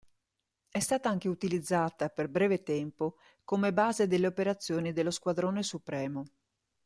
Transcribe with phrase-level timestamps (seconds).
[0.67, 6.25] È stata anche utilizzata per breve tempo come base delle operazioni dello Squadrone Supremo.